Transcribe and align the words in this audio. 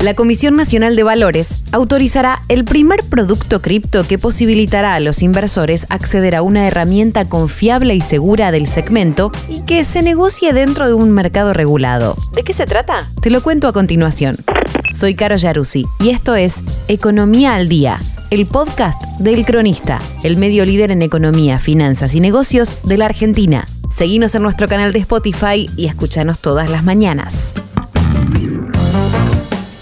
La 0.00 0.14
Comisión 0.14 0.54
Nacional 0.54 0.94
de 0.94 1.02
Valores 1.02 1.64
autorizará 1.72 2.40
el 2.48 2.64
primer 2.64 3.00
producto 3.02 3.60
cripto 3.60 4.04
que 4.06 4.16
posibilitará 4.16 4.94
a 4.94 5.00
los 5.00 5.22
inversores 5.22 5.86
acceder 5.90 6.36
a 6.36 6.42
una 6.42 6.68
herramienta 6.68 7.28
confiable 7.28 7.96
y 7.96 8.00
segura 8.00 8.52
del 8.52 8.68
segmento 8.68 9.32
y 9.48 9.62
que 9.62 9.82
se 9.82 10.02
negocie 10.02 10.52
dentro 10.52 10.86
de 10.86 10.94
un 10.94 11.10
mercado 11.10 11.52
regulado. 11.52 12.16
¿De 12.32 12.44
qué 12.44 12.52
se 12.52 12.64
trata? 12.64 13.08
Te 13.20 13.30
lo 13.30 13.42
cuento 13.42 13.66
a 13.66 13.72
continuación. 13.72 14.36
Soy 14.94 15.16
Caro 15.16 15.36
Yaruzzi 15.36 15.84
y 15.98 16.10
esto 16.10 16.36
es 16.36 16.62
Economía 16.86 17.56
al 17.56 17.68
Día, 17.68 17.98
el 18.30 18.46
podcast 18.46 19.02
del 19.18 19.44
Cronista, 19.44 19.98
el 20.22 20.36
medio 20.36 20.64
líder 20.64 20.92
en 20.92 21.02
economía, 21.02 21.58
finanzas 21.58 22.14
y 22.14 22.20
negocios 22.20 22.76
de 22.84 22.98
la 22.98 23.06
Argentina. 23.06 23.66
Seguinos 23.90 24.36
en 24.36 24.42
nuestro 24.42 24.68
canal 24.68 24.92
de 24.92 25.00
Spotify 25.00 25.68
y 25.76 25.86
escúchanos 25.86 26.38
todas 26.38 26.70
las 26.70 26.84
mañanas. 26.84 27.52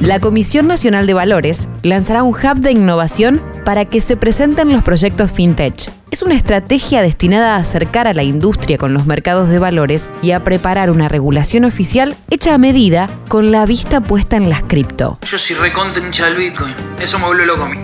La 0.00 0.18
Comisión 0.18 0.66
Nacional 0.66 1.06
de 1.06 1.12
Valores 1.12 1.68
lanzará 1.82 2.22
un 2.22 2.30
hub 2.34 2.60
de 2.60 2.72
innovación 2.72 3.42
para 3.66 3.84
que 3.84 4.00
se 4.00 4.16
presenten 4.16 4.72
los 4.72 4.82
proyectos 4.82 5.34
FinTech. 5.34 5.99
Es 6.10 6.22
una 6.22 6.34
estrategia 6.34 7.02
destinada 7.02 7.54
a 7.54 7.60
acercar 7.60 8.08
a 8.08 8.14
la 8.14 8.24
industria 8.24 8.78
con 8.78 8.92
los 8.92 9.06
mercados 9.06 9.48
de 9.48 9.60
valores 9.60 10.10
y 10.22 10.32
a 10.32 10.42
preparar 10.42 10.90
una 10.90 11.08
regulación 11.08 11.64
oficial 11.64 12.16
hecha 12.30 12.52
a 12.52 12.58
medida 12.58 13.08
con 13.28 13.52
la 13.52 13.64
vista 13.64 14.00
puesta 14.00 14.36
en 14.36 14.50
las 14.50 14.64
cripto. 14.64 15.20
Yo 15.24 15.38
soy 15.38 15.54
recontra 15.54 16.04
hincha 16.04 16.24
del 16.24 16.34
Bitcoin. 16.34 16.74
Eso 17.00 17.20
me 17.20 17.26
vuelve 17.26 17.46
loco 17.46 17.62
a 17.62 17.68
mí. 17.68 17.78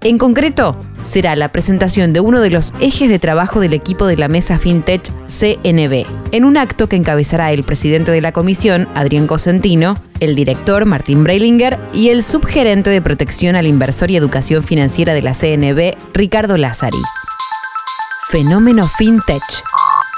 En 0.00 0.18
concreto, 0.18 0.76
será 1.02 1.36
la 1.36 1.52
presentación 1.52 2.12
de 2.12 2.18
uno 2.18 2.40
de 2.40 2.50
los 2.50 2.74
ejes 2.80 3.08
de 3.08 3.20
trabajo 3.20 3.60
del 3.60 3.74
equipo 3.74 4.06
de 4.06 4.16
la 4.16 4.26
mesa 4.26 4.58
FinTech 4.58 5.12
CNB, 5.28 6.04
en 6.32 6.44
un 6.44 6.56
acto 6.56 6.88
que 6.88 6.96
encabezará 6.96 7.52
el 7.52 7.62
presidente 7.62 8.10
de 8.10 8.20
la 8.20 8.32
comisión, 8.32 8.88
Adrián 8.96 9.28
Cosentino, 9.28 9.94
el 10.18 10.34
director, 10.34 10.84
Martín 10.84 11.22
Breilinger, 11.22 11.78
y 11.92 12.08
el 12.08 12.24
subgerente 12.24 12.90
de 12.90 13.02
protección 13.02 13.54
al 13.54 13.68
inversor 13.68 14.10
y 14.10 14.16
educación 14.16 14.64
financiera 14.64 15.14
de 15.14 15.22
la 15.22 15.32
CNB, 15.32 15.96
Ricardo 16.12 16.56
Lázari. 16.56 16.98
Fenómeno 18.30 18.86
FinTech. 18.86 19.42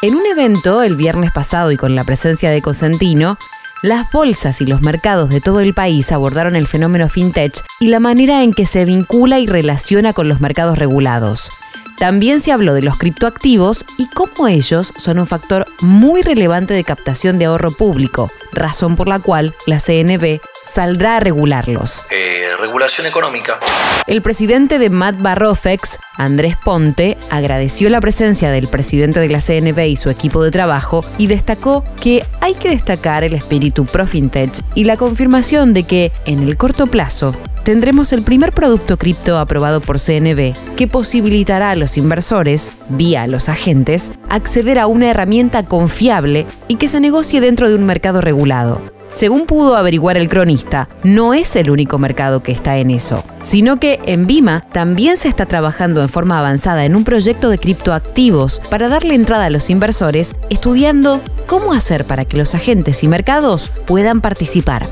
En 0.03 0.17
un 0.17 0.27
evento 0.27 0.83
el 0.83 0.97
viernes 0.97 1.31
pasado 1.31 1.71
y 1.71 1.77
con 1.77 1.95
la 1.95 2.03
presencia 2.03 2.51
de 2.51 2.61
Cosentino, 2.61 3.39
las 3.83 4.11
bolsas 4.11 4.61
y 4.61 4.67
los 4.67 4.83
mercados 4.83 5.29
de 5.29 5.41
todo 5.41 5.61
el 5.61 5.75
país 5.75 6.11
abordaron 6.11 6.57
el 6.57 6.67
fenómeno 6.67 7.09
fintech 7.09 7.65
y 7.79 7.87
la 7.87 8.01
manera 8.01 8.43
en 8.43 8.53
que 8.53 8.67
se 8.67 8.85
vincula 8.85 9.39
y 9.39 9.47
relaciona 9.47 10.13
con 10.13 10.29
los 10.29 10.41
mercados 10.41 10.77
regulados. 10.77 11.53
También 11.99 12.41
se 12.41 12.51
habló 12.51 12.75
de 12.75 12.83
los 12.83 12.99
criptoactivos 12.99 13.87
y 13.97 14.09
cómo 14.09 14.49
ellos 14.49 14.93
son 14.97 15.21
un 15.21 15.29
factor 15.29 15.67
muy 15.81 16.23
relevante 16.23 16.75
de 16.75 16.83
captación 16.83 17.39
de 17.39 17.45
ahorro 17.45 17.71
público, 17.71 18.33
razón 18.53 18.97
por 18.97 19.07
la 19.07 19.21
cual 19.21 19.55
la 19.67 19.79
CNB 19.79 20.41
saldrá 20.71 21.17
a 21.17 21.21
regularlos. 21.21 22.05
Eh, 22.11 22.45
regulación 22.59 23.07
económica. 23.07 23.59
El 24.07 24.23
presidente 24.23 24.79
de 24.79 24.89
Matt 24.89 25.17
Barrofex, 25.21 25.99
Andrés 26.17 26.57
Ponte, 26.63 27.19
agradeció 27.29 27.91
la 27.91 28.01
presencia 28.01 28.51
del 28.51 28.69
presidente 28.69 29.19
de 29.21 29.29
la 29.29 29.41
CNB 29.41 29.79
y 29.89 29.97
su 29.97 30.11
equipo 30.11 30.43
de 30.43 30.51
trabajo 30.51 31.05
y 31.19 31.27
destacó 31.27 31.85
que 32.01 32.25
hay 32.41 32.55
que 32.55 32.69
destacar 32.69 33.25
el 33.25 33.35
espíritu 33.35 33.85
pro 33.85 34.07
fintech 34.07 34.63
y 34.75 34.85
la 34.85 34.97
confirmación 34.97 35.75
de 35.75 35.85
que, 35.85 36.13
en 36.25 36.43
el 36.43 36.57
corto 36.57 36.87
plazo, 36.87 37.35
tendremos 37.65 38.13
el 38.13 38.23
primer 38.23 38.53
producto 38.53 38.97
cripto 38.97 39.39
aprobado 39.39 39.81
por 39.81 39.99
CNB 39.99 40.55
que 40.77 40.87
posibilitará 40.87 41.71
a 41.71 41.77
los 41.77 41.97
inversores, 41.97 42.73
vía 42.89 43.27
los 43.27 43.49
agentes, 43.49 44.13
acceder 44.29 44.79
a 44.79 44.87
una 44.87 45.11
herramienta 45.11 45.65
confiable 45.65 46.47
y 46.69 46.77
que 46.77 46.89
se 46.89 47.01
negocie 47.01 47.41
dentro 47.41 47.69
de 47.69 47.75
un 47.75 47.85
mercado 47.85 48.21
regulado. 48.21 49.00
Según 49.15 49.47
pudo 49.47 49.77
averiguar 49.77 50.17
el 50.17 50.29
cronista, 50.29 50.89
no 51.03 51.35
es 51.35 51.55
el 51.57 51.71
único 51.71 51.99
mercado 51.99 52.43
que 52.43 52.53
está 52.53 52.79
en 52.79 52.91
eso, 52.91 53.25
sino 53.41 53.79
que 53.79 54.01
en 54.07 54.27
Vima 54.27 54.65
también 54.73 55.17
se 55.17 55.29
está 55.29 55.47
trabajando 55.47 56.01
en 56.01 56.09
forma 56.09 56.39
avanzada 56.39 56.85
en 56.85 56.97
un 56.97 57.05
proyecto 57.05 57.51
de 57.51 57.59
criptoactivos 57.59 58.61
para 58.71 58.89
darle 58.89 59.15
entrada 59.15 59.47
a 59.47 59.51
los 59.51 59.69
inversores, 59.69 60.35
estudiando 60.49 61.21
cómo 61.47 61.73
hacer 61.73 62.07
para 62.07 62.25
que 62.25 62.37
los 62.37 62.55
agentes 62.55 63.03
y 63.03 63.09
mercados 63.09 63.71
puedan 63.87 64.21
participar. 64.21 64.87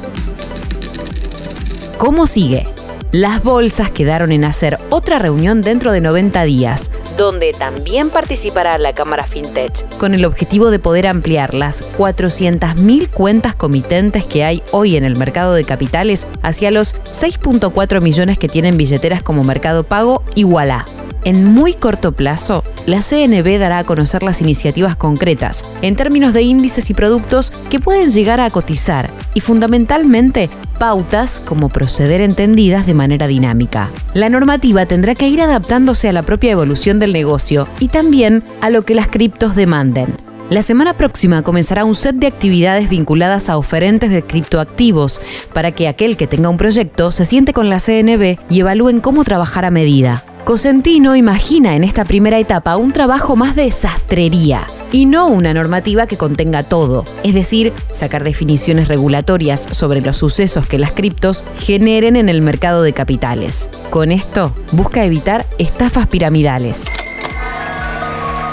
¿Cómo 1.96 2.26
sigue? 2.26 2.66
Las 3.10 3.42
bolsas 3.42 3.90
quedaron 3.90 4.32
en 4.32 4.44
hacer 4.44 4.78
otra 4.90 5.18
reunión 5.18 5.62
dentro 5.62 5.92
de 5.92 6.02
90 6.02 6.42
días, 6.42 6.90
donde 7.16 7.54
también 7.54 8.10
participará 8.10 8.76
la 8.76 8.92
Cámara 8.92 9.26
FinTech, 9.26 9.96
con 9.96 10.12
el 10.12 10.26
objetivo 10.26 10.70
de 10.70 10.78
poder 10.78 11.06
ampliar 11.06 11.54
las 11.54 11.82
400.000 11.96 13.08
cuentas 13.08 13.54
comitentes 13.54 14.26
que 14.26 14.44
hay 14.44 14.62
hoy 14.72 14.96
en 14.98 15.04
el 15.04 15.16
mercado 15.16 15.54
de 15.54 15.64
capitales 15.64 16.26
hacia 16.42 16.70
los 16.70 16.96
6.4 16.96 18.02
millones 18.02 18.38
que 18.38 18.48
tienen 18.48 18.76
billeteras 18.76 19.22
como 19.22 19.42
Mercado 19.42 19.84
Pago 19.84 20.22
y 20.34 20.44
Wallah. 20.44 20.84
En 21.24 21.46
muy 21.46 21.72
corto 21.72 22.12
plazo, 22.12 22.62
la 22.84 23.00
CNB 23.00 23.58
dará 23.58 23.78
a 23.78 23.84
conocer 23.84 24.22
las 24.22 24.42
iniciativas 24.42 24.96
concretas 24.96 25.64
en 25.80 25.96
términos 25.96 26.34
de 26.34 26.42
índices 26.42 26.90
y 26.90 26.94
productos 26.94 27.52
que 27.70 27.80
pueden 27.80 28.10
llegar 28.10 28.40
a 28.40 28.50
cotizar 28.50 29.10
y 29.34 29.40
fundamentalmente 29.40 30.48
pautas 30.78 31.42
como 31.44 31.68
proceder 31.68 32.20
entendidas 32.20 32.86
de 32.86 32.94
manera 32.94 33.26
dinámica. 33.26 33.90
La 34.14 34.28
normativa 34.28 34.86
tendrá 34.86 35.14
que 35.14 35.28
ir 35.28 35.42
adaptándose 35.42 36.08
a 36.08 36.12
la 36.12 36.22
propia 36.22 36.52
evolución 36.52 36.98
del 36.98 37.12
negocio 37.12 37.68
y 37.80 37.88
también 37.88 38.42
a 38.60 38.70
lo 38.70 38.82
que 38.84 38.94
las 38.94 39.08
criptos 39.08 39.54
demanden. 39.56 40.16
La 40.50 40.62
semana 40.62 40.94
próxima 40.94 41.42
comenzará 41.42 41.84
un 41.84 41.94
set 41.94 42.16
de 42.16 42.26
actividades 42.26 42.88
vinculadas 42.88 43.50
a 43.50 43.58
oferentes 43.58 44.10
de 44.10 44.22
criptoactivos 44.22 45.20
para 45.52 45.72
que 45.72 45.88
aquel 45.88 46.16
que 46.16 46.26
tenga 46.26 46.48
un 46.48 46.56
proyecto 46.56 47.12
se 47.12 47.26
siente 47.26 47.52
con 47.52 47.68
la 47.68 47.80
CNB 47.80 48.38
y 48.48 48.60
evalúen 48.60 49.00
cómo 49.00 49.24
trabajar 49.24 49.66
a 49.66 49.70
medida. 49.70 50.24
Cosentino 50.44 51.16
imagina 51.16 51.76
en 51.76 51.84
esta 51.84 52.06
primera 52.06 52.38
etapa 52.38 52.78
un 52.78 52.92
trabajo 52.92 53.36
más 53.36 53.54
de 53.56 53.70
sastrería 53.70 54.66
y 54.92 55.06
no 55.06 55.28
una 55.28 55.54
normativa 55.54 56.06
que 56.06 56.16
contenga 56.16 56.62
todo, 56.62 57.04
es 57.24 57.34
decir, 57.34 57.72
sacar 57.90 58.24
definiciones 58.24 58.88
regulatorias 58.88 59.66
sobre 59.70 60.00
los 60.00 60.16
sucesos 60.16 60.66
que 60.66 60.78
las 60.78 60.92
criptos 60.92 61.44
generen 61.60 62.16
en 62.16 62.28
el 62.28 62.42
mercado 62.42 62.82
de 62.82 62.92
capitales. 62.92 63.70
Con 63.90 64.12
esto, 64.12 64.54
busca 64.72 65.04
evitar 65.04 65.46
estafas 65.58 66.06
piramidales. 66.06 66.86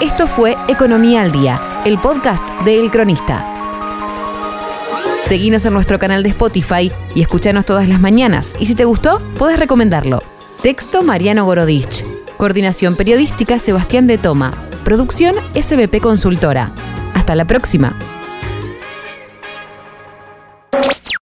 Esto 0.00 0.26
fue 0.26 0.56
Economía 0.68 1.22
al 1.22 1.32
Día, 1.32 1.60
el 1.84 1.98
podcast 1.98 2.46
de 2.64 2.78
El 2.78 2.90
Cronista. 2.90 3.52
Seguinos 5.22 5.64
en 5.64 5.72
nuestro 5.72 5.98
canal 5.98 6.22
de 6.22 6.28
Spotify 6.28 6.92
y 7.14 7.22
escuchanos 7.22 7.66
todas 7.66 7.88
las 7.88 8.00
mañanas. 8.00 8.54
Y 8.60 8.66
si 8.66 8.76
te 8.76 8.84
gustó, 8.84 9.20
puedes 9.38 9.58
recomendarlo. 9.58 10.22
Texto 10.62 11.02
Mariano 11.02 11.44
Gorodich. 11.44 12.04
Coordinación 12.36 12.94
periodística 12.94 13.58
Sebastián 13.58 14.06
de 14.06 14.18
Toma. 14.18 14.65
Producción 14.86 15.34
SBP 15.60 16.00
Consultora. 16.00 16.70
Hasta 17.12 17.34
la 17.34 17.44
próxima. 17.44 17.96